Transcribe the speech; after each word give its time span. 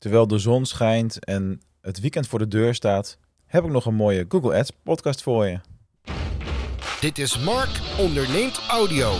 terwijl 0.00 0.26
de 0.26 0.38
zon 0.38 0.66
schijnt 0.66 1.24
en 1.24 1.60
het 1.80 2.00
weekend 2.00 2.26
voor 2.26 2.38
de 2.38 2.48
deur 2.48 2.74
staat, 2.74 3.18
heb 3.46 3.64
ik 3.64 3.70
nog 3.70 3.86
een 3.86 3.94
mooie 3.94 4.24
Google 4.28 4.58
Ads 4.58 4.70
podcast 4.82 5.22
voor 5.22 5.46
je. 5.46 5.60
Dit 7.00 7.18
is 7.18 7.38
Mark 7.38 7.80
onderneemt 7.98 8.60
audio. 8.68 9.12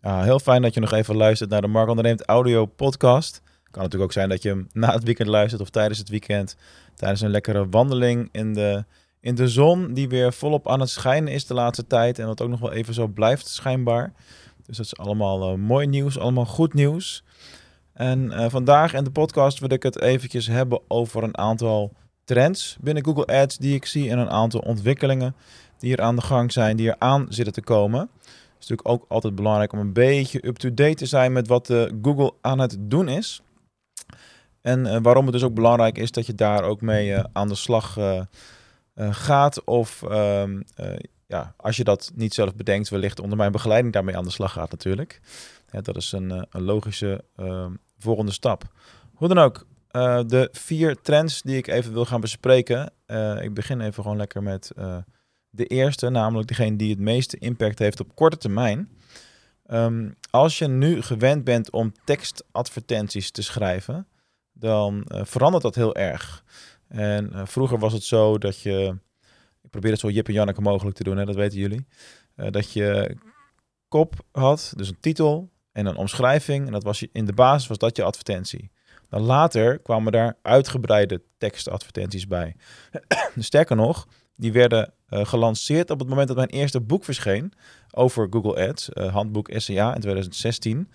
Ja, 0.00 0.22
heel 0.22 0.38
fijn 0.38 0.62
dat 0.62 0.74
je 0.74 0.80
nog 0.80 0.92
even 0.92 1.16
luistert 1.16 1.50
naar 1.50 1.60
de 1.60 1.66
Mark 1.66 1.88
onderneemt 1.88 2.24
audio 2.24 2.66
podcast. 2.66 3.42
Kan 3.70 3.82
natuurlijk 3.82 4.02
ook 4.02 4.12
zijn 4.12 4.28
dat 4.28 4.42
je 4.42 4.48
hem 4.48 4.68
na 4.72 4.92
het 4.92 5.04
weekend 5.04 5.28
luistert 5.28 5.62
of 5.62 5.70
tijdens 5.70 5.98
het 5.98 6.08
weekend. 6.08 6.56
Tijdens 6.94 7.20
een 7.20 7.30
lekkere 7.30 7.68
wandeling 7.68 8.28
in 8.32 8.54
de, 8.54 8.84
in 9.20 9.34
de 9.34 9.48
zon 9.48 9.94
die 9.94 10.08
weer 10.08 10.32
volop 10.32 10.68
aan 10.68 10.80
het 10.80 10.90
schijnen 10.90 11.32
is 11.32 11.46
de 11.46 11.54
laatste 11.54 11.86
tijd. 11.86 12.18
En 12.18 12.26
dat 12.26 12.42
ook 12.42 12.48
nog 12.48 12.60
wel 12.60 12.72
even 12.72 12.94
zo 12.94 13.06
blijft 13.06 13.46
schijnbaar. 13.46 14.12
Dus 14.66 14.76
dat 14.76 14.86
is 14.86 14.96
allemaal 14.96 15.52
uh, 15.52 15.58
mooi 15.58 15.86
nieuws, 15.86 16.18
allemaal 16.18 16.46
goed 16.46 16.74
nieuws. 16.74 17.24
En 17.92 18.24
uh, 18.24 18.46
vandaag 18.48 18.94
in 18.94 19.04
de 19.04 19.10
podcast 19.10 19.58
wil 19.58 19.72
ik 19.72 19.82
het 19.82 20.00
eventjes 20.00 20.46
hebben 20.46 20.80
over 20.88 21.22
een 21.22 21.38
aantal 21.38 21.92
trends 22.24 22.76
binnen 22.80 23.04
Google 23.04 23.26
Ads 23.26 23.56
die 23.56 23.74
ik 23.74 23.86
zie 23.86 24.10
en 24.10 24.18
een 24.18 24.30
aantal 24.30 24.60
ontwikkelingen 24.60 25.34
die 25.78 25.96
er 25.96 26.02
aan 26.02 26.16
de 26.16 26.22
gang 26.22 26.52
zijn, 26.52 26.76
die 26.76 26.88
er 26.88 26.96
aan 26.98 27.26
zitten 27.28 27.54
te 27.54 27.62
komen. 27.62 28.00
Het 28.00 28.62
is 28.62 28.68
natuurlijk 28.68 28.88
ook 28.88 29.04
altijd 29.08 29.34
belangrijk 29.34 29.72
om 29.72 29.78
een 29.78 29.92
beetje 29.92 30.46
up-to-date 30.46 30.94
te 30.94 31.06
zijn 31.06 31.32
met 31.32 31.48
wat 31.48 31.68
uh, 31.68 31.84
Google 32.02 32.32
aan 32.40 32.58
het 32.58 32.76
doen 32.80 33.08
is. 33.08 33.42
En 34.60 35.02
waarom 35.02 35.24
het 35.24 35.32
dus 35.32 35.42
ook 35.42 35.54
belangrijk 35.54 35.98
is 35.98 36.10
dat 36.10 36.26
je 36.26 36.34
daar 36.34 36.62
ook 36.62 36.80
mee 36.80 37.16
aan 37.32 37.48
de 37.48 37.54
slag 37.54 37.98
gaat. 38.96 39.64
Of 39.64 40.02
ehm, 40.02 40.60
ja, 41.26 41.54
als 41.56 41.76
je 41.76 41.84
dat 41.84 42.12
niet 42.14 42.34
zelf 42.34 42.54
bedenkt, 42.54 42.88
wellicht 42.88 43.20
onder 43.20 43.38
mijn 43.38 43.52
begeleiding 43.52 43.92
daarmee 43.92 44.16
aan 44.16 44.24
de 44.24 44.30
slag 44.30 44.52
gaat 44.52 44.70
natuurlijk. 44.70 45.20
Dat 45.82 45.96
is 45.96 46.12
een, 46.12 46.46
een 46.50 46.62
logische 46.62 47.24
ehm, 47.36 47.72
volgende 47.98 48.32
stap. 48.32 48.64
Hoe 49.14 49.28
dan 49.28 49.38
ook, 49.38 49.66
uh, 49.92 50.20
de 50.26 50.48
vier 50.52 51.00
trends 51.00 51.42
die 51.42 51.56
ik 51.56 51.66
even 51.66 51.92
wil 51.92 52.04
gaan 52.04 52.20
bespreken. 52.20 52.92
Uh, 53.06 53.42
ik 53.42 53.54
begin 53.54 53.80
even 53.80 54.02
gewoon 54.02 54.16
lekker 54.16 54.42
met 54.42 54.72
de 55.50 55.66
eerste, 55.66 56.08
namelijk 56.08 56.48
degene 56.48 56.76
die 56.76 56.90
het 56.90 56.98
meeste 56.98 57.38
impact 57.38 57.78
heeft 57.78 58.00
op 58.00 58.14
korte 58.14 58.36
termijn. 58.36 58.88
Um, 59.66 60.14
als 60.30 60.58
je 60.58 60.68
nu 60.68 61.02
gewend 61.02 61.44
bent 61.44 61.70
om 61.70 61.92
tekstadvertenties 62.04 63.30
te 63.30 63.42
schrijven, 63.42 64.06
dan 64.52 65.04
verandert 65.08 65.62
dat 65.62 65.74
heel 65.74 65.94
erg. 65.94 66.44
En 66.88 67.48
vroeger 67.48 67.78
was 67.78 67.92
het 67.92 68.02
zo 68.02 68.38
dat 68.38 68.60
je, 68.60 68.98
probeer 69.74 69.90
het 69.90 70.00
zo 70.00 70.10
Jip 70.10 70.28
en 70.28 70.32
Janneke 70.32 70.60
mogelijk 70.60 70.96
te 70.96 71.04
doen, 71.04 71.16
hè, 71.16 71.24
dat 71.24 71.34
weten 71.34 71.58
jullie. 71.58 71.86
dat 72.50 72.72
je 72.72 73.16
kop 73.88 74.14
had, 74.32 74.72
dus 74.76 74.88
een 74.88 75.00
titel 75.00 75.50
en 75.72 75.86
een 75.86 75.96
omschrijving. 75.96 76.66
En 76.66 76.72
dat 76.72 76.82
was 76.82 77.00
je, 77.00 77.08
in 77.12 77.24
de 77.24 77.32
basis 77.32 77.68
was 77.68 77.78
dat 77.78 77.96
je 77.96 78.02
advertentie. 78.02 78.70
Dan 79.08 79.22
later 79.22 79.78
kwamen 79.78 80.12
daar 80.12 80.36
uitgebreide 80.42 81.22
tekstadvertenties 81.38 82.26
bij. 82.26 82.56
Sterker 83.38 83.76
nog, 83.76 84.08
die 84.36 84.52
werden 84.52 84.92
uh, 85.08 85.24
gelanceerd 85.24 85.90
op 85.90 85.98
het 85.98 86.08
moment 86.08 86.28
dat 86.28 86.36
mijn 86.36 86.48
eerste 86.48 86.80
boek 86.80 87.04
verscheen 87.04 87.52
over 87.90 88.26
Google 88.30 88.68
Ads, 88.68 88.88
uh, 88.94 89.12
handboek 89.12 89.50
SEA 89.52 89.94
in 89.94 90.00
2016. 90.00 90.90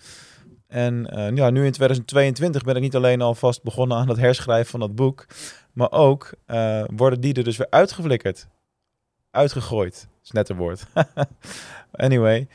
En 0.67 1.07
ja, 1.35 1.49
nu 1.49 1.65
in 1.65 1.71
2022 1.71 2.63
ben 2.63 2.75
ik 2.75 2.81
niet 2.81 2.95
alleen 2.95 3.21
alvast 3.21 3.63
begonnen 3.63 3.97
aan 3.97 4.09
het 4.09 4.17
herschrijven 4.17 4.71
van 4.71 4.79
dat 4.79 4.95
boek, 4.95 5.25
maar 5.73 5.91
ook 5.91 6.33
worden 6.95 7.21
die 7.21 7.33
er 7.33 7.43
dus 7.43 7.57
weer 7.57 7.69
uitgeflikkerd. 7.69 8.47
Uitgegooid, 9.31 10.07
is 10.23 10.31
net 10.31 10.49
woord. 10.49 10.85
anyway, 11.91 12.47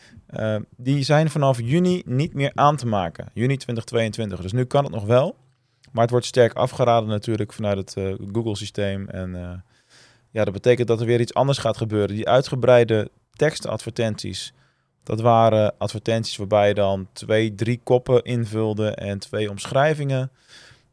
die 0.77 1.03
zijn 1.03 1.31
vanaf 1.31 1.61
juni 1.61 2.03
niet 2.07 2.35
meer 2.35 2.53
aan 2.55 2.77
te 2.77 2.87
maken. 2.87 3.31
Juni 3.33 3.57
2022. 3.57 4.41
Dus 4.41 4.53
nu 4.53 4.65
kan 4.65 4.85
het 4.85 4.93
nog 4.93 5.05
wel. 5.05 5.37
Maar 5.95 6.03
het 6.03 6.11
wordt 6.11 6.27
sterk 6.27 6.53
afgeraden 6.53 7.09
natuurlijk 7.09 7.53
vanuit 7.53 7.77
het 7.79 7.95
uh, 7.97 8.15
Google-systeem. 8.33 9.09
En 9.09 9.35
uh, 9.35 9.51
ja, 10.31 10.45
dat 10.45 10.53
betekent 10.53 10.89
dat 10.89 11.01
er 11.01 11.07
weer 11.07 11.21
iets 11.21 11.35
anders 11.35 11.59
gaat 11.59 11.77
gebeuren. 11.77 12.15
Die 12.15 12.29
uitgebreide 12.29 13.11
tekstadvertenties, 13.33 14.53
dat 15.03 15.21
waren 15.21 15.75
advertenties 15.79 16.37
waarbij 16.37 16.69
je 16.69 16.75
dan 16.75 17.09
twee, 17.13 17.55
drie 17.55 17.81
koppen 17.85 18.23
invulde 18.23 18.91
en 18.91 19.19
twee 19.19 19.51
omschrijvingen. 19.51 20.31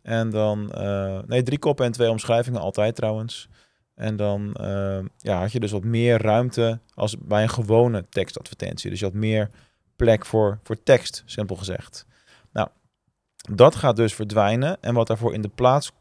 En 0.02 0.30
dan, 0.30 0.72
uh, 0.78 1.20
nee, 1.28 1.44
drie 1.44 1.60
koppen 1.60 1.86
en 1.86 1.92
twee 1.92 2.10
omschrijvingen 2.10 2.62
altijd 2.62 2.96
trouwens. 2.96 3.50
En 3.96 4.16
dan 4.16 4.58
ja, 5.18 5.40
had 5.40 5.52
je 5.52 5.60
dus 5.60 5.72
wat 5.72 5.84
meer 5.84 6.22
ruimte 6.22 6.80
als 6.94 7.18
bij 7.18 7.44
een 7.44 7.50
gewone 7.50 8.06
tekstadvertentie. 8.10 8.90
Dus 8.90 9.00
je 9.00 9.06
had 9.06 9.14
meer 9.14 9.50
plek 9.96 10.26
voor, 10.26 10.60
voor 10.64 10.84
tekst, 10.84 11.24
simpel 11.26 11.56
gezegd. 11.56 12.06
Dat 13.50 13.76
gaat 13.76 13.96
dus 13.96 14.14
verdwijnen. 14.14 14.78
En 14.82 14.94
wat 14.94 15.08
daarvoor 15.08 15.34
in 15.34 15.42
de 15.42 15.48
plaats 15.56 15.92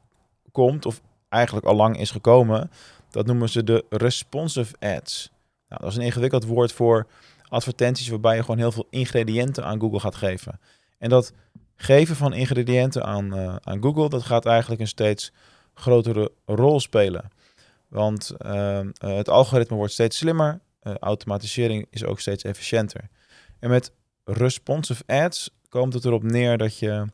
komt, 0.52 0.86
of 0.86 1.00
eigenlijk 1.28 1.66
al 1.66 1.74
lang 1.74 1.98
is 1.98 2.10
gekomen, 2.10 2.70
dat 3.10 3.26
noemen 3.26 3.48
ze 3.48 3.64
de 3.64 3.84
responsive 3.88 4.74
ads. 4.78 5.30
Nou, 5.68 5.80
dat 5.80 5.90
is 5.90 5.96
een 5.96 6.04
ingewikkeld 6.04 6.44
woord 6.44 6.72
voor 6.72 7.06
advertenties 7.48 8.08
waarbij 8.08 8.36
je 8.36 8.40
gewoon 8.40 8.58
heel 8.58 8.72
veel 8.72 8.86
ingrediënten 8.90 9.64
aan 9.64 9.80
Google 9.80 10.00
gaat 10.00 10.14
geven. 10.14 10.60
En 10.98 11.08
dat 11.08 11.32
geven 11.76 12.16
van 12.16 12.32
ingrediënten 12.32 13.04
aan, 13.04 13.34
uh, 13.36 13.56
aan 13.60 13.82
Google, 13.82 14.08
dat 14.08 14.22
gaat 14.22 14.46
eigenlijk 14.46 14.80
een 14.80 14.88
steeds 14.88 15.32
grotere 15.74 16.32
rol 16.44 16.80
spelen. 16.80 17.30
Want 17.90 18.32
uh, 18.38 18.80
het 18.98 19.28
algoritme 19.28 19.76
wordt 19.76 19.92
steeds 19.92 20.16
slimmer, 20.16 20.60
uh, 20.82 20.94
automatisering 20.96 21.86
is 21.90 22.04
ook 22.04 22.20
steeds 22.20 22.44
efficiënter. 22.44 23.08
En 23.58 23.70
met 23.70 23.92
responsive 24.24 25.02
ads 25.06 25.50
komt 25.68 25.94
het 25.94 26.04
erop 26.04 26.22
neer 26.22 26.58
dat 26.58 26.78
je 26.78 27.06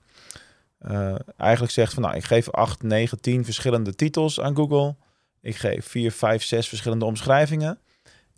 uh, 0.80 1.14
eigenlijk 1.36 1.72
zegt 1.72 1.94
van 1.94 2.02
nou, 2.02 2.16
ik 2.16 2.24
geef 2.24 2.50
8, 2.50 2.82
9, 2.82 3.20
10 3.20 3.44
verschillende 3.44 3.94
titels 3.94 4.40
aan 4.40 4.56
Google. 4.56 4.96
Ik 5.40 5.56
geef 5.56 5.86
4, 5.86 6.12
5, 6.12 6.42
6 6.42 6.68
verschillende 6.68 7.04
omschrijvingen. 7.04 7.78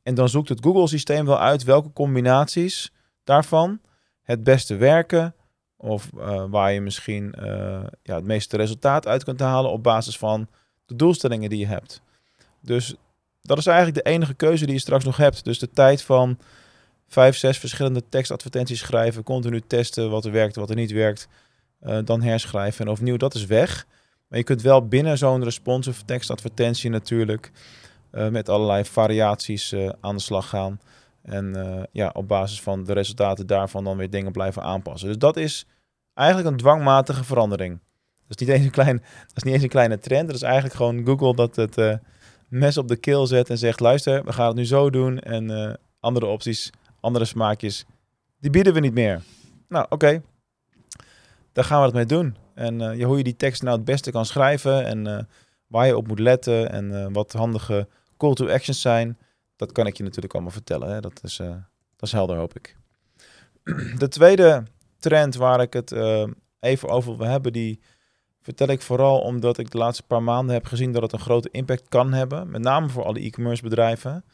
En 0.02 0.14
dan 0.14 0.28
zoekt 0.28 0.48
het 0.48 0.64
Google-systeem 0.64 1.26
wel 1.26 1.38
uit 1.38 1.64
welke 1.64 1.92
combinaties 1.92 2.92
daarvan 3.24 3.80
het 4.22 4.42
beste 4.42 4.76
werken. 4.76 5.34
Of 5.76 6.10
waar 6.50 6.72
je 6.72 6.80
misschien 6.80 7.34
ja, 8.02 8.14
het 8.14 8.24
meeste 8.24 8.56
resultaat 8.56 9.06
uit 9.06 9.24
kunt 9.24 9.40
halen 9.40 9.70
op 9.70 9.82
basis 9.82 10.18
van 10.18 10.48
de 10.86 10.96
doelstellingen 10.96 11.50
die 11.50 11.58
je 11.58 11.66
hebt. 11.66 12.02
Dus 12.60 12.94
dat 13.42 13.58
is 13.58 13.66
eigenlijk 13.66 14.04
de 14.04 14.10
enige 14.10 14.34
keuze 14.34 14.64
die 14.64 14.74
je 14.74 14.80
straks 14.80 15.04
nog 15.04 15.16
hebt. 15.16 15.44
Dus 15.44 15.58
de 15.58 15.70
tijd 15.70 16.02
van 16.02 16.38
5, 17.08 17.36
6 17.36 17.58
verschillende 17.58 18.02
tekstadvertenties 18.08 18.78
schrijven, 18.78 19.22
continu 19.22 19.60
testen 19.60 20.10
wat 20.10 20.24
er 20.24 20.32
werkt, 20.32 20.56
wat 20.56 20.70
er 20.70 20.76
niet 20.76 20.90
werkt 20.90 21.28
uh, 21.82 21.98
dan 22.04 22.22
herschrijven 22.22 22.84
en 22.84 22.90
opnieuw. 22.90 23.16
Dat 23.16 23.34
is 23.34 23.46
weg. 23.46 23.86
Maar 24.28 24.38
je 24.38 24.44
kunt 24.44 24.62
wel 24.62 24.86
binnen 24.86 25.18
zo'n 25.18 25.44
responsive 25.44 26.04
tekstadvertentie 26.04 26.90
natuurlijk 26.90 27.52
uh, 28.12 28.28
met 28.28 28.48
allerlei 28.48 28.84
variaties 28.84 29.72
uh, 29.72 29.90
aan 30.00 30.16
de 30.16 30.22
slag 30.22 30.48
gaan. 30.48 30.80
En 31.22 31.86
ja, 31.92 32.10
op 32.12 32.28
basis 32.28 32.60
van 32.60 32.84
de 32.84 32.92
resultaten 32.92 33.46
daarvan 33.46 33.84
dan 33.84 33.96
weer 33.96 34.10
dingen 34.10 34.32
blijven 34.32 34.62
aanpassen. 34.62 35.08
Dus 35.08 35.18
dat 35.18 35.36
is 35.36 35.66
eigenlijk 36.14 36.48
een 36.48 36.56
dwangmatige 36.56 37.24
verandering. 37.24 37.80
Dat 38.28 38.40
is 38.40 38.46
niet 38.46 38.56
eens 38.56 38.64
een, 38.64 38.70
klein, 38.70 38.96
dat 38.96 39.36
is 39.36 39.42
niet 39.42 39.54
eens 39.54 39.62
een 39.62 39.68
kleine 39.68 39.98
trend. 39.98 40.26
Dat 40.26 40.36
is 40.36 40.42
eigenlijk 40.42 40.74
gewoon 40.74 41.04
Google 41.04 41.34
dat 41.34 41.56
het 41.56 42.00
mes 42.48 42.76
op 42.76 42.88
de 42.88 42.96
keel 42.96 43.26
zet 43.26 43.50
en 43.50 43.58
zegt: 43.58 43.80
luister, 43.80 44.24
we 44.24 44.32
gaan 44.32 44.46
het 44.46 44.56
nu 44.56 44.66
zo 44.66 44.90
doen. 44.90 45.18
En 45.18 45.78
andere 46.00 46.26
opties, 46.26 46.70
andere 47.00 47.24
smaakjes, 47.24 47.84
die 48.40 48.50
bieden 48.50 48.74
we 48.74 48.80
niet 48.80 48.94
meer. 48.94 49.22
Nou, 49.68 49.86
oké 49.88 50.22
daar 51.58 51.66
gaan 51.66 51.78
we 51.78 51.84
het 51.84 51.94
mee 51.94 52.06
doen. 52.06 52.36
En 52.54 52.80
uh, 52.80 53.04
hoe 53.04 53.16
je 53.16 53.24
die 53.24 53.36
tekst 53.36 53.62
nou 53.62 53.76
het 53.76 53.84
beste 53.84 54.10
kan 54.10 54.26
schrijven 54.26 54.84
en 54.84 55.06
uh, 55.06 55.18
waar 55.66 55.86
je 55.86 55.96
op 55.96 56.08
moet 56.08 56.18
letten 56.18 56.70
en 56.70 57.12
wat 57.12 57.32
handige 57.32 57.88
call 58.16 58.34
to 58.34 58.48
actions 58.48 58.80
zijn, 58.80 59.18
dat 59.56 59.72
kan 59.72 59.86
ik 59.86 59.96
je 59.96 60.02
natuurlijk 60.02 60.34
allemaal 60.34 60.52
vertellen. 60.52 60.88
Hè? 60.88 61.00
Dat, 61.00 61.20
is, 61.22 61.36
dat 61.96 62.02
is 62.02 62.12
helder, 62.12 62.36
hoop 62.36 62.56
ik. 62.56 62.76
De 63.98 64.08
tweede 64.08 64.62
trend 64.98 65.34
waar 65.34 65.60
ik 65.60 65.72
het 65.72 65.94
even 66.60 66.88
over 66.88 67.16
wil 67.16 67.26
hebben, 67.26 67.52
die 67.52 67.80
vertel 68.48 68.68
ik 68.68 68.82
vooral 68.82 69.20
omdat 69.20 69.58
ik 69.58 69.70
de 69.70 69.78
laatste 69.78 70.02
paar 70.02 70.22
maanden 70.22 70.54
heb 70.54 70.64
gezien 70.64 70.92
dat 70.92 71.02
het 71.02 71.12
een 71.12 71.18
grote 71.18 71.48
impact 71.50 71.88
kan 71.88 72.12
hebben. 72.12 72.50
Met 72.50 72.62
name 72.62 72.88
voor 72.88 73.04
alle 73.04 73.20
e-commerce 73.20 73.62
bedrijven. 73.62 74.24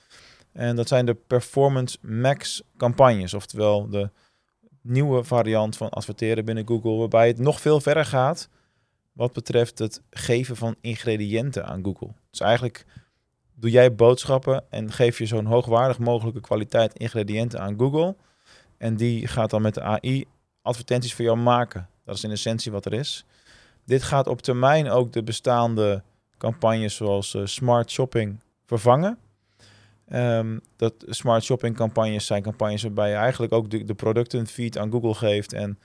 En 0.53 0.77
dat 0.77 0.89
zijn 0.89 1.07
de 1.07 1.15
Performance 1.15 1.99
Max 2.01 2.63
campagnes, 2.77 3.35
oftewel 3.35 3.89
de 3.89 4.11
nieuwe 4.81 5.25
variant 5.25 5.77
van 5.77 5.91
adverteren 5.91 6.45
binnen 6.45 6.67
Google, 6.67 6.97
waarbij 6.97 7.27
het 7.27 7.39
nog 7.39 7.61
veel 7.61 7.81
verder 7.81 8.05
gaat 8.05 8.49
wat 9.13 9.33
betreft 9.33 9.79
het 9.79 10.03
geven 10.11 10.57
van 10.57 10.77
ingrediënten 10.81 11.67
aan 11.67 11.85
Google. 11.85 12.11
Dus 12.31 12.41
eigenlijk 12.41 12.87
doe 13.55 13.71
jij 13.71 13.95
boodschappen 13.95 14.65
en 14.71 14.93
geef 14.93 15.19
je 15.19 15.27
zo'n 15.27 15.47
hoogwaardig 15.47 15.99
mogelijke 15.99 16.41
kwaliteit 16.41 16.99
ingrediënten 16.99 17.61
aan 17.61 17.79
Google. 17.79 18.17
En 18.79 18.97
die 18.97 19.27
gaat 19.27 19.51
dan 19.51 19.63
met 19.63 19.75
de 19.75 19.83
AI 19.83 20.25
advertenties 20.63 21.15
voor 21.15 21.25
jou 21.25 21.39
maken. 21.39 21.89
Dat 22.05 22.17
is 22.17 22.25
in 22.25 22.31
essentie 22.31 22.73
wat 22.73 22.85
er 22.85 22.93
is. 22.93 23.25
Dit 23.85 24.03
gaat 24.03 24.27
op 24.27 24.43
termijn 24.43 24.91
ook 24.91 25.13
de 25.13 25.23
bestaande 25.23 26.03
campagnes 26.39 26.95
zoals 26.95 27.35
uh, 27.35 27.47
smart 27.47 27.91
shopping 27.91 28.41
vervangen. 28.67 29.19
Ehm, 30.09 30.59
dat 30.77 30.95
smart 30.99 31.45
shopping 31.45 31.77
campagnes 31.77 32.27
zijn 32.27 32.43
campagnes 32.43 32.83
waarbij 32.83 33.09
je 33.09 33.15
eigenlijk 33.15 33.53
ook 33.53 33.71
de, 33.71 33.85
de 33.85 33.95
producten 33.95 34.47
feed 34.47 34.79
aan 34.79 34.91
Google 34.91 35.15
geeft 35.15 35.53
en 35.53 35.79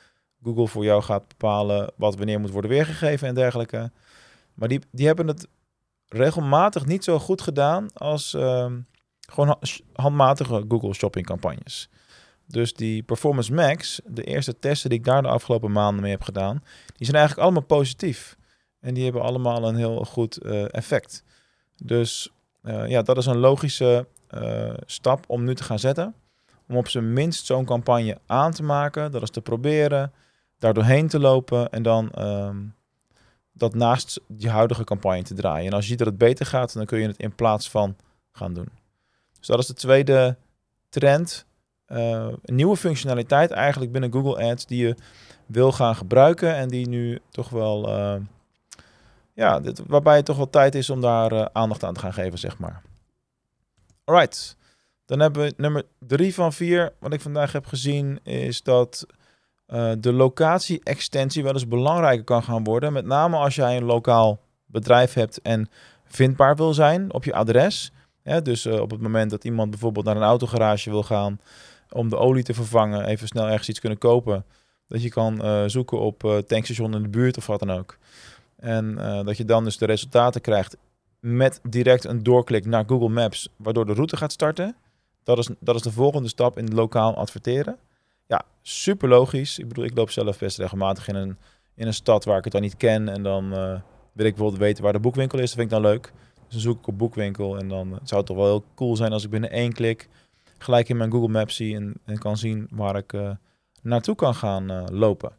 Google 0.44 0.68
voor 0.68 0.84
jou 0.84 1.02
gaat 1.02 1.28
bepalen 1.28 1.92
wat 1.96 2.16
wanneer 2.16 2.40
moet 2.40 2.52
worden 2.52 2.72
weergegeven 2.72 3.28
en 3.28 3.36
dergelijke. 3.36 3.92
Maar 4.54 4.68
die, 4.68 4.80
die 4.92 5.06
hebben 5.06 5.28
het 5.28 5.48
regelmatig 6.08 6.86
niet 6.86 7.04
zo 7.04 7.20
goed 7.20 7.42
gedaan 7.42 7.94
als 7.94 8.34
ehm, 8.34 8.80
gewoon 9.32 9.58
handmatige 9.94 10.66
Google 10.68 10.94
shopping 10.94 11.26
campagnes. 11.26 11.90
Dus 12.52 12.74
die 12.74 13.04
Performance 13.04 13.54
Max, 13.54 14.02
de 14.06 14.24
eerste 14.24 14.60
testen 14.60 14.90
die 14.90 15.00
ik 15.00 15.06
daar 15.06 15.22
de 15.22 15.28
afgelopen 15.28 15.72
maanden 15.72 16.02
mee 16.02 16.12
heb 16.12 16.22
gedaan, 16.22 16.64
die 16.86 17.06
zijn 17.06 17.18
eigenlijk 17.18 17.48
allemaal 17.48 17.78
positief. 17.78 18.38
En 18.80 18.94
die 18.94 19.04
hebben 19.04 19.22
allemaal 19.22 19.68
een 19.68 19.76
heel 19.76 20.06
goed 20.06 20.38
eh, 20.38 20.74
effect. 20.74 21.24
Dus 21.84 22.32
uh, 22.64 22.88
ja, 22.88 23.02
dat 23.02 23.18
is 23.18 23.26
een 23.26 23.38
logische 23.38 24.08
uh, 24.36 24.74
stap 24.86 25.24
om 25.28 25.44
nu 25.44 25.56
te 25.56 25.64
gaan 25.64 25.80
zetten. 25.80 26.14
Om 26.68 26.78
op 26.78 26.88
zijn 26.88 27.14
minst 27.14 27.46
zo'n 27.46 27.66
campagne 27.66 28.18
aan 28.26 28.52
te 28.52 28.64
maken. 28.64 29.12
Dat 29.12 29.22
is 29.22 29.30
te 29.30 29.42
proberen, 29.42 30.14
daar 30.58 30.74
doorheen 30.74 31.08
te 31.08 31.20
lopen 31.20 31.70
en 31.70 31.84
dan 31.84 32.12
um, 32.20 32.76
dat 33.54 33.76
naast 33.76 34.20
je 34.38 34.50
huidige 34.50 34.84
campagne 34.84 35.24
te 35.24 35.34
draaien. 35.34 35.68
En 35.68 35.74
als 35.74 35.84
je 35.84 35.90
ziet 35.90 35.98
dat 35.98 36.08
het 36.08 36.18
beter 36.18 36.46
gaat, 36.46 36.74
dan 36.74 36.86
kun 36.86 37.00
je 37.00 37.08
het 37.08 37.18
in 37.18 37.36
plaats 37.36 37.70
van 37.70 37.96
gaan 38.32 38.54
doen. 38.54 38.70
Dus 39.38 39.48
dat 39.48 39.60
is 39.60 39.68
de 39.68 39.74
tweede 39.74 40.38
trend. 40.90 41.46
Uh, 41.92 42.28
nieuwe 42.44 42.78
functionaliteit 42.78 43.52
eigenlijk 43.52 43.92
binnen 43.92 44.12
Google 44.12 44.52
Ads 44.52 44.66
die 44.66 44.86
je 44.88 44.96
wil 45.46 45.72
gaan 45.72 45.96
gebruiken 45.96 46.56
en 46.56 46.70
die 46.70 46.88
nu 46.88 47.20
toch 47.30 47.50
wel 47.50 47.90
uh, 47.90 48.16
ja, 49.34 49.60
dit, 49.60 49.82
waarbij 49.88 50.16
het 50.16 50.26
toch 50.26 50.38
wel 50.38 50.50
tijd 50.50 50.76
is 50.76 50.90
om 50.90 51.02
daar 51.02 51.34
uh, 51.34 51.46
aandacht 51.54 51.84
aan 51.84 51.94
te 51.94 52.00
gaan 52.00 52.14
geven, 52.14 52.40
zeg 52.40 52.58
maar. 52.58 52.82
Alright, 54.04 54.58
dan 55.06 55.20
hebben 55.20 55.42
we 55.42 55.54
nummer 55.58 55.84
drie 56.00 56.34
van 56.34 56.54
vier. 56.54 56.94
Wat 57.00 57.14
ik 57.14 57.22
vandaag 57.22 57.52
heb 57.52 57.66
gezien 57.66 58.20
is 58.24 58.64
dat 58.64 59.06
de 60.00 60.14
locatie-extensie 60.14 61.44
wel 61.44 61.54
eens 61.54 61.68
belangrijker 61.68 62.24
kan 62.24 62.44
gaan 62.44 62.64
worden. 62.64 62.94
Met 62.94 63.06
name 63.06 63.38
als 63.38 63.56
jij 63.56 63.78
een 63.78 63.84
lokaal 63.84 64.40
bedrijf 64.66 65.14
hebt 65.14 65.42
en 65.42 65.70
vindbaar 66.06 66.56
wil 66.56 66.74
zijn 66.74 67.14
op 67.14 67.24
je 67.24 67.34
adres. 67.34 67.92
Dus 68.44 68.66
op 68.66 68.92
het 68.92 69.02
moment 69.02 69.32
dat 69.32 69.44
iemand 69.44 69.70
bijvoorbeeld 69.70 70.06
naar 70.06 70.16
een 70.16 70.22
autogarage 70.22 70.90
wil 70.90 71.04
gaan 71.04 71.40
om 71.92 72.10
de 72.10 72.18
olie 72.18 72.44
te 72.44 72.54
vervangen, 72.54 73.06
even 73.06 73.28
snel 73.28 73.48
ergens 73.48 73.70
iets 73.70 73.80
kunnen 73.80 73.98
kopen. 73.98 74.46
Dat 74.88 75.04
je 75.04 75.10
kan 75.10 75.46
uh, 75.46 75.64
zoeken 75.66 76.00
op 76.00 76.44
tankstation 76.48 76.96
in 76.96 77.02
de 77.02 77.10
buurt 77.10 77.38
of 77.38 77.48
wat 77.48 77.60
dan 77.60 77.72
ook. 77.72 77.98
En 78.56 78.96
uh, 78.98 79.24
dat 79.24 79.38
je 79.38 79.46
dan 79.46 79.64
dus 79.64 79.78
de 79.78 79.86
resultaten 79.86 80.42
krijgt 80.42 80.78
met 81.20 81.60
direct 81.70 82.06
een 82.06 82.24
doorklik 82.24 82.66
naar 82.66 82.84
Google 82.88 83.10
Maps, 83.10 83.50
waardoor 83.56 83.86
de 83.86 83.94
route 83.94 84.18
gaat 84.18 84.32
starten. 84.32 84.76
Dat 85.24 85.38
is, 85.38 85.50
dat 85.60 85.76
is 85.76 85.82
de 85.82 85.92
volgende 85.92 86.28
stap 86.28 86.58
in 86.58 86.74
lokaal 86.74 87.16
adverteren. 87.16 87.78
Ja, 88.28 88.42
super 88.62 89.10
logisch. 89.10 89.60
Ik 89.60 89.68
bedoel, 89.68 89.86
ik 89.86 89.98
loop 89.98 90.10
zelf 90.10 90.40
best 90.40 90.58
regelmatig 90.58 91.08
in 91.08 91.16
een, 91.16 91.38
in 91.76 91.88
een 91.88 91.94
stad 91.94 92.26
waar 92.26 92.38
ik 92.38 92.44
het 92.44 92.54
dan 92.54 92.62
niet 92.62 92.78
ken. 92.78 93.10
En 93.10 93.24
dan 93.24 93.50
wil 94.14 94.26
ik 94.26 94.36
bijvoorbeeld 94.36 94.62
weten 94.62 94.84
waar 94.84 94.94
de 94.94 95.00
boekwinkel 95.00 95.40
is. 95.40 95.46
Dat 95.46 95.60
vind 95.60 95.72
ik 95.72 95.82
dan 95.82 95.92
leuk. 95.92 96.12
Dus 96.34 96.52
dan 96.54 96.60
zoek 96.60 96.80
ik 96.80 96.88
op 96.88 96.98
boekwinkel. 96.98 97.58
En 97.58 97.68
dan 97.68 98.00
zou 98.04 98.18
het 98.18 98.26
toch 98.26 98.38
wel 98.38 98.46
heel 98.46 98.64
cool 98.76 98.96
zijn 98.96 99.12
als 99.12 99.24
ik 99.24 99.30
binnen 99.30 99.52
één 99.52 99.74
klik 99.74 100.10
gelijk 100.64 100.90
in 100.90 100.98
mijn 100.98 101.12
Google 101.12 101.30
Maps 101.30 101.56
zie 101.56 101.76
en, 101.76 102.18
kan 102.18 102.38
zien 102.38 102.68
waar 102.72 102.96
ik 102.96 103.14
uh, 103.14 103.32
naartoe 103.82 104.16
kan 104.16 104.36
gaan 104.36 104.90
lopen. 104.92 105.32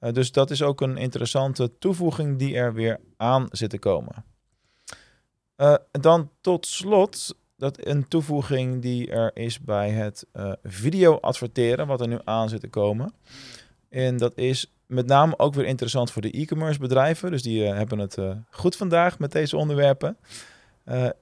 Uh, 0.00 0.12
dus 0.12 0.32
dat 0.32 0.50
is 0.50 0.62
ook 0.62 0.80
een 0.80 0.96
interessante 0.96 1.78
toevoeging 1.78 2.38
die 2.38 2.56
er 2.56 2.74
weer 2.74 3.00
aan 3.16 3.48
zit 3.50 3.70
te 3.70 3.78
komen. 3.78 4.24
Dan 5.90 6.30
tot 6.40 6.66
slot 6.66 7.34
dat 7.56 7.86
een 7.86 8.08
toevoeging 8.08 8.82
die 8.82 9.10
er 9.10 9.36
is 9.36 9.60
bij 9.60 9.90
het 9.90 10.26
video 10.62 11.16
adverteren, 11.16 11.86
wat 11.86 12.00
er 12.00 12.08
nu 12.08 12.18
aan 12.24 12.48
zit 12.48 12.60
te 12.60 12.68
komen. 12.68 13.12
En 13.88 14.16
dat 14.16 14.36
is 14.36 14.72
met 14.86 15.06
name 15.06 15.38
ook 15.38 15.54
weer 15.54 15.66
interessant 15.66 16.10
voor 16.10 16.22
de 16.22 16.30
e-commerce 16.30 16.78
bedrijven. 16.78 17.30
Dus 17.30 17.42
die 17.42 17.62
hebben 17.62 17.98
het 17.98 18.18
goed 18.50 18.76
vandaag 18.76 19.18
met 19.18 19.32
deze 19.32 19.56
onderwerpen. 19.56 20.16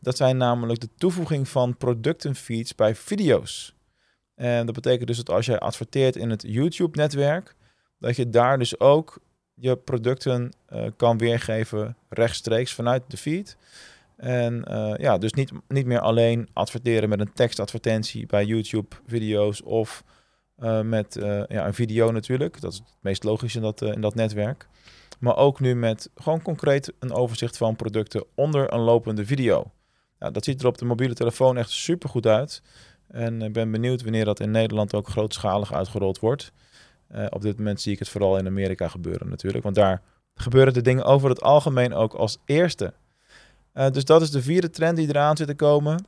Dat 0.00 0.16
zijn 0.16 0.36
namelijk 0.36 0.80
de 0.80 0.88
toevoeging 0.96 1.48
van 1.48 1.76
productenfeeds 1.76 2.74
bij 2.74 2.94
video's. 2.94 3.76
En 4.34 4.66
dat 4.66 4.74
betekent 4.74 5.06
dus 5.06 5.16
dat 5.16 5.30
als 5.30 5.46
jij 5.46 5.58
adverteert 5.58 6.16
in 6.16 6.30
het 6.30 6.42
YouTube-netwerk, 6.46 7.54
dat 7.98 8.16
je 8.16 8.30
daar 8.30 8.58
dus 8.58 8.80
ook 8.80 9.20
je 9.54 9.76
producten 9.76 10.52
uh, 10.72 10.86
kan 10.96 11.18
weergeven 11.18 11.96
rechtstreeks 12.08 12.72
vanuit 12.72 13.02
de 13.08 13.16
feed. 13.16 13.56
En 14.16 14.64
uh, 14.68 14.94
ja, 14.96 15.18
dus 15.18 15.32
niet, 15.32 15.50
niet 15.68 15.86
meer 15.86 16.00
alleen 16.00 16.48
adverteren 16.52 17.08
met 17.08 17.20
een 17.20 17.32
tekstadvertentie 17.32 18.26
bij 18.26 18.44
YouTube 18.44 18.96
video's 19.06 19.60
of 19.64 20.04
met 20.82 21.16
ja, 21.48 21.66
een 21.66 21.74
video 21.74 22.10
natuurlijk. 22.10 22.60
Dat 22.60 22.72
is 22.72 22.78
het 22.78 22.88
meest 23.00 23.24
logisch 23.24 23.56
in 23.56 23.62
dat, 23.62 23.82
in 23.82 24.00
dat 24.00 24.14
netwerk. 24.14 24.68
Maar 25.18 25.36
ook 25.36 25.60
nu 25.60 25.74
met 25.74 26.10
gewoon 26.14 26.42
concreet 26.42 26.92
een 26.98 27.12
overzicht 27.12 27.56
van 27.56 27.76
producten 27.76 28.24
onder 28.34 28.72
een 28.72 28.80
lopende 28.80 29.26
video. 29.26 29.70
Ja, 30.18 30.30
dat 30.30 30.44
ziet 30.44 30.60
er 30.60 30.66
op 30.66 30.78
de 30.78 30.84
mobiele 30.84 31.14
telefoon 31.14 31.56
echt 31.56 31.70
super 31.70 32.08
goed 32.08 32.26
uit. 32.26 32.62
En 33.08 33.42
ik 33.42 33.52
ben 33.52 33.70
benieuwd 33.70 34.02
wanneer 34.02 34.24
dat 34.24 34.40
in 34.40 34.50
Nederland 34.50 34.94
ook 34.94 35.08
grootschalig 35.08 35.72
uitgerold 35.72 36.18
wordt. 36.18 36.52
Uh, 37.14 37.26
op 37.30 37.42
dit 37.42 37.58
moment 37.58 37.80
zie 37.80 37.92
ik 37.92 37.98
het 37.98 38.08
vooral 38.08 38.36
in 38.38 38.46
Amerika 38.46 38.88
gebeuren 38.88 39.28
natuurlijk. 39.28 39.64
Want 39.64 39.74
daar 39.74 40.02
gebeuren 40.34 40.72
de 40.72 40.82
dingen 40.82 41.04
over 41.04 41.28
het 41.28 41.42
algemeen 41.42 41.94
ook 41.94 42.14
als 42.14 42.38
eerste. 42.44 42.94
Uh, 43.74 43.90
dus 43.90 44.04
dat 44.04 44.22
is 44.22 44.30
de 44.30 44.42
vierde 44.42 44.70
trend 44.70 44.96
die 44.96 45.08
eraan 45.08 45.36
zit 45.36 45.46
te 45.46 45.54
komen. 45.54 46.06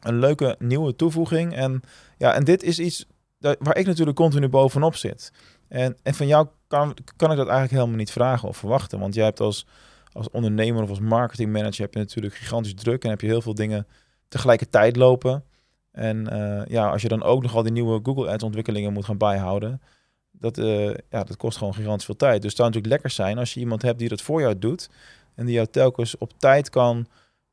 Een 0.00 0.18
leuke 0.18 0.56
nieuwe 0.58 0.96
toevoeging. 0.96 1.54
En, 1.54 1.80
ja, 2.18 2.34
en 2.34 2.44
dit 2.44 2.62
is 2.62 2.78
iets 2.78 3.06
waar 3.38 3.76
ik 3.76 3.86
natuurlijk 3.86 4.16
continu 4.16 4.48
bovenop 4.48 4.94
zit. 4.94 5.32
En, 5.68 5.96
en 6.02 6.14
van 6.14 6.26
jou 6.26 6.46
kan, 6.66 6.96
kan 7.16 7.30
ik 7.30 7.36
dat 7.36 7.46
eigenlijk 7.46 7.70
helemaal 7.70 7.96
niet 7.96 8.10
vragen 8.10 8.48
of 8.48 8.56
verwachten. 8.56 8.98
Want 8.98 9.14
jij 9.14 9.24
hebt 9.24 9.40
als, 9.40 9.66
als 10.12 10.30
ondernemer 10.30 10.82
of 10.82 10.88
als 10.88 11.00
marketingmanager 11.00 11.82
heb 11.82 11.94
je 11.94 11.98
natuurlijk 11.98 12.34
gigantisch 12.34 12.74
druk. 12.74 13.04
En 13.04 13.10
heb 13.10 13.20
je 13.20 13.26
heel 13.26 13.42
veel 13.42 13.54
dingen 13.54 13.86
tegelijkertijd 14.28 14.96
lopen. 14.96 15.44
En 15.92 16.28
uh, 16.32 16.62
ja, 16.66 16.90
als 16.90 17.02
je 17.02 17.08
dan 17.08 17.22
ook 17.22 17.42
nog 17.42 17.54
al 17.54 17.62
die 17.62 17.72
nieuwe 17.72 18.00
Google 18.02 18.30
Ads 18.30 18.44
ontwikkelingen 18.44 18.92
moet 18.92 19.04
gaan 19.04 19.18
bijhouden 19.18 19.80
dat, 20.38 20.58
uh, 20.58 20.94
ja, 21.10 21.24
dat 21.24 21.36
kost 21.36 21.58
gewoon 21.58 21.74
gigantisch 21.74 22.04
veel 22.04 22.16
tijd. 22.16 22.42
Dus 22.42 22.50
het 22.50 22.56
zou 22.56 22.68
natuurlijk 22.68 22.92
lekker 22.94 23.10
zijn 23.10 23.38
als 23.38 23.54
je 23.54 23.60
iemand 23.60 23.82
hebt 23.82 23.98
die 23.98 24.08
dat 24.08 24.22
voor 24.22 24.40
jou 24.40 24.58
doet. 24.58 24.90
En 25.34 25.46
die 25.46 25.54
jou 25.54 25.66
telkens 25.66 26.18
op 26.18 26.32
tijd 26.38 26.70
kan 26.70 27.06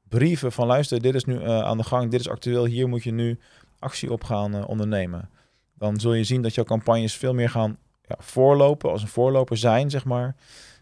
brieven 0.10 0.52
van 0.52 0.68
luister, 0.68 1.02
dit 1.02 1.16
is 1.16 1.26
nu 1.26 1.40
uh, 1.40 1.60
aan 1.60 1.78
de 1.78 1.84
gang, 1.84 2.12
dit 2.12 2.20
is 2.20 2.30
actueel, 2.30 2.66
hier 2.66 2.88
moet 2.90 3.04
je 3.04 3.12
nu 3.12 3.40
actie 3.80 4.12
op 4.12 4.24
gaan 4.24 4.66
ondernemen. 4.66 5.30
Dan 5.78 6.00
zul 6.00 6.14
je 6.14 6.24
zien 6.24 6.42
dat 6.42 6.56
jouw 6.56 6.64
campagnes 6.64 7.16
veel 7.16 7.34
meer 7.34 7.50
gaan 7.50 7.78
voorlopen, 8.08 8.92
als 8.92 9.02
een 9.02 9.08
voorloper 9.08 9.58
zijn, 9.58 9.90
zeg 9.90 10.06
maar. 10.06 10.36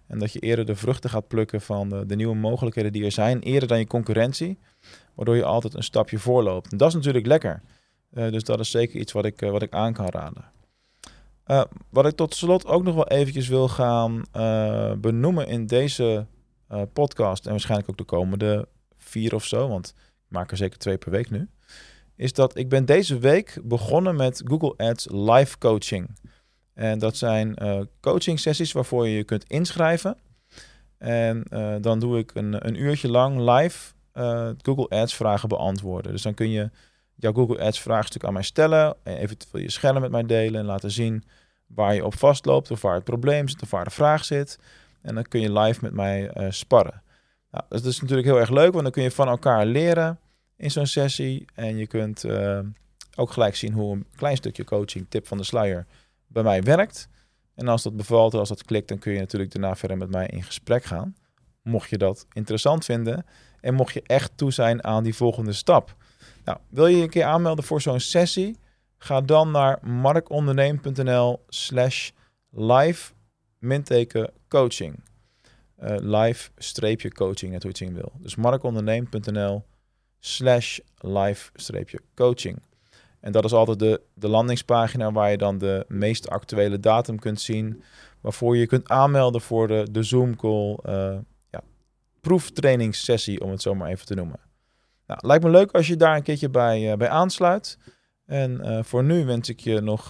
En 0.08 0.20
dat 0.20 0.34
je 0.34 0.40
eerder 0.40 0.66
de 0.66 0.76
vruchten 0.76 1.10
gaat 1.10 1.28
plukken 1.28 1.62
van 1.62 1.90
de, 1.90 2.16
nieuwe 2.16 2.36
mogelijkheden 2.36 2.92
die 2.92 3.06
er 3.06 3.12
zijn, 3.12 3.40
eerder 3.40 3.68
dan 3.68 3.80
je 3.80 3.88
concurrentie. 3.88 4.60
Waardoor 5.16 5.36
je 5.36 5.44
altijd 5.44 5.74
een 5.74 5.84
stapje 5.84 6.20
voorloopt. 6.20 6.72
En 6.72 6.78
dat 6.78 6.88
is 6.88 6.94
natuurlijk 6.94 7.26
lekker. 7.26 7.62
dus 8.10 8.44
dat 8.44 8.60
is 8.60 8.72
zeker 8.72 9.00
iets 9.00 9.12
wat 9.12 9.26
ik, 9.26 9.40
wat 9.40 9.62
ik 9.62 9.74
aan 9.74 9.94
kan 9.94 10.10
raden. 10.10 10.46
Uh, 11.48 11.64
wat 11.90 12.06
ik 12.06 12.16
tot 12.16 12.36
slot 12.36 12.66
ook 12.66 12.84
nog 12.84 12.96
wel 12.96 13.08
eventjes 13.08 13.48
wil 13.48 13.68
gaan 13.68 14.24
benoemen 15.02 15.48
in 15.48 15.68
deze 15.68 16.26
podcast 16.94 17.46
en 17.46 17.52
waarschijnlijk 17.52 17.90
ook 17.90 17.98
de 17.98 18.04
komende 18.04 18.68
vier 18.98 19.36
of 19.36 19.46
zo, 19.46 19.68
want 19.68 19.94
ik 19.98 20.28
maak 20.28 20.52
er 20.52 20.58
zeker 20.58 20.80
twee 20.80 20.98
per 20.98 21.12
week 21.12 21.30
nu, 21.30 21.50
is 22.16 22.34
dat 22.34 22.58
ik 22.58 22.70
ben 22.70 22.86
deze 22.86 23.18
week 23.18 23.60
begonnen 23.64 24.16
met 24.16 24.42
Google 24.46 24.74
Ads 24.78 25.08
live 25.12 25.58
coaching. 25.58 26.10
En 26.74 27.00
dat 27.00 27.18
zijn 27.18 27.56
coaching 28.02 28.40
sessies 28.40 28.72
waarvoor 28.72 29.08
je 29.08 29.16
je 29.16 29.24
kunt 29.24 29.44
inschrijven. 29.44 30.18
En 30.98 31.44
dan 31.82 32.00
doe 32.00 32.18
ik 32.18 32.32
een, 32.34 32.68
een 32.68 32.82
uurtje 32.82 33.10
lang 33.10 33.38
live 33.38 33.94
Google 34.62 34.90
Ads 34.90 35.16
vragen 35.16 35.50
beantwoorden. 35.50 36.12
Dus 36.12 36.22
dan 36.22 36.34
kun 36.34 36.50
je 36.50 36.70
jouw 37.16 37.34
Google 37.34 37.60
Ads 37.60 37.80
vraagstuk 37.80 38.24
aan 38.24 38.34
mij 38.34 38.44
stellen. 38.44 38.96
En 39.04 39.18
eventueel 39.18 39.64
je 39.64 39.72
scherm 39.72 40.02
met 40.02 40.12
mij 40.12 40.24
delen 40.24 40.60
en 40.60 40.66
laten 40.66 40.92
zien 40.92 41.24
waar 41.68 41.96
je 41.96 42.06
op 42.06 42.16
vastloopt 42.16 42.72
of 42.72 42.82
waar 42.82 42.96
het 42.96 43.04
probleem 43.04 43.48
zit 43.48 43.62
of 43.62 43.72
waar 43.72 43.84
de 43.84 43.90
vraag 43.90 44.26
zit. 44.26 44.60
En 45.02 45.16
dan 45.16 45.24
kun 45.24 45.42
je 45.42 45.60
live 45.60 45.80
met 45.82 45.94
mij 45.94 46.32
uh, 46.38 46.46
sparren. 46.50 47.02
Nou, 47.52 47.64
dat 47.70 47.86
is 47.86 48.02
natuurlijk 48.02 48.28
heel 48.28 48.40
erg 48.40 48.50
leuk, 48.50 48.72
want 48.72 48.84
dan 48.84 48.92
kun 48.92 49.04
je 49.04 49.12
van 49.12 49.28
elkaar 49.28 49.66
leren 49.66 50.20
in 50.58 50.72
zo'n 50.72 50.86
sessie. 50.86 51.46
En 51.54 51.78
je 51.78 51.88
kunt 51.88 52.24
uh, 52.24 52.60
ook 53.16 53.32
gelijk 53.32 53.56
zien 53.56 53.74
hoe 53.74 53.96
een 53.96 54.06
klein 54.16 54.38
stukje 54.38 54.64
coaching, 54.64 55.06
tip 55.10 55.28
van 55.28 55.38
de 55.38 55.44
sluier, 55.44 55.86
bij 56.32 56.44
mij 56.44 56.64
werkt. 56.64 57.10
En 57.56 57.68
als 57.68 57.84
dat 57.84 57.96
bevalt, 57.96 58.34
als 58.34 58.50
dat 58.50 58.64
klikt, 58.64 58.88
dan 58.88 59.00
kun 59.00 59.14
je 59.14 59.20
natuurlijk 59.20 59.52
daarna 59.52 59.76
verder 59.76 59.98
met 59.98 60.12
mij 60.12 60.28
in 60.28 60.44
gesprek 60.44 60.84
gaan. 60.84 61.16
Mocht 61.62 61.90
je 61.90 61.98
dat 61.98 62.26
interessant 62.34 62.86
vinden 62.86 63.26
en 63.60 63.74
mocht 63.74 63.94
je 63.94 64.04
echt 64.06 64.32
toe 64.36 64.52
zijn 64.52 64.84
aan 64.84 65.04
die 65.04 65.16
volgende 65.16 65.54
stap. 65.54 65.96
Nou, 66.44 66.58
wil 66.70 66.88
je 66.88 67.04
een 67.04 67.10
keer 67.10 67.24
aanmelden 67.24 67.64
voor 67.64 67.82
zo'n 67.82 68.00
sessie? 68.00 68.58
Ga 68.98 69.22
dan 69.22 69.52
naar 69.52 69.80
markonderneem.nl 69.88 71.44
slash 71.48 72.12
live 72.50 73.12
minteken 73.60 74.32
coaching. 74.48 75.04
Uh, 75.80 75.96
live 76.00 76.50
streepje 76.58 77.12
coaching, 77.12 77.52
net 77.52 77.64
hoe 77.64 77.72
je 77.72 77.78
het 77.78 77.88
zien 77.88 77.94
wil. 77.94 78.12
Dus 78.20 78.36
markonderneem.nl 78.36 79.64
slash 80.20 80.80
live-coaching. 80.98 82.62
En 83.22 83.32
dat 83.32 83.46
is 83.46 83.54
altijd 83.54 83.80
de, 83.80 84.02
de 84.14 84.28
landingspagina 84.28 85.12
waar 85.12 85.32
je 85.32 85.38
dan 85.38 85.58
de 85.58 85.86
meest 85.88 86.30
actuele 86.30 86.80
datum 86.80 87.20
kunt 87.20 87.42
zien. 87.42 87.84
Waarvoor 88.22 88.58
je 88.58 88.68
kunt 88.68 88.90
aanmelden 88.90 89.42
voor 89.42 89.68
de, 89.68 89.88
de 89.92 90.04
Zoom-call, 90.04 90.78
uh, 90.86 91.18
ja, 91.50 91.62
proeftrainingssessie, 92.22 93.42
om 93.42 93.52
het 93.52 93.62
zo 93.62 93.76
maar 93.76 93.90
even 93.90 94.06
te 94.06 94.16
noemen. 94.16 94.40
Nou, 95.08 95.20
lijkt 95.28 95.44
me 95.44 95.50
leuk 95.50 95.72
als 95.72 95.88
je 95.88 95.96
daar 95.96 96.16
een 96.16 96.24
keertje 96.24 96.50
bij, 96.50 96.92
uh, 96.92 96.98
bij 96.98 97.10
aansluit. 97.10 97.78
En 98.26 98.62
uh, 98.66 98.84
voor 98.84 99.04
nu 99.04 99.26
wens 99.26 99.50
ik 99.50 99.60
je 99.60 99.82
nog 99.82 100.08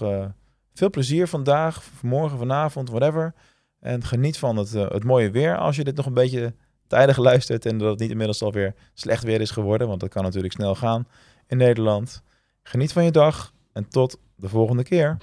veel 0.73 0.89
plezier 0.89 1.27
vandaag, 1.27 1.83
morgen, 2.01 2.37
vanavond, 2.37 2.89
whatever. 2.89 3.33
En 3.79 4.03
geniet 4.03 4.37
van 4.37 4.57
het, 4.57 4.71
het 4.71 5.03
mooie 5.03 5.31
weer 5.31 5.57
als 5.57 5.75
je 5.75 5.83
dit 5.83 5.95
nog 5.95 6.05
een 6.05 6.13
beetje 6.13 6.53
tijdig 6.87 7.17
luistert 7.17 7.65
en 7.65 7.77
dat 7.77 7.89
het 7.89 7.99
niet 7.99 8.09
inmiddels 8.09 8.41
alweer 8.43 8.75
slecht 8.93 9.23
weer 9.23 9.41
is 9.41 9.51
geworden, 9.51 9.87
want 9.87 9.99
dat 9.99 10.09
kan 10.09 10.23
natuurlijk 10.23 10.53
snel 10.53 10.75
gaan 10.75 11.07
in 11.47 11.57
Nederland. 11.57 12.23
Geniet 12.63 12.93
van 12.93 13.03
je 13.03 13.11
dag 13.11 13.53
en 13.73 13.89
tot 13.89 14.19
de 14.35 14.49
volgende 14.49 14.83
keer. 14.83 15.17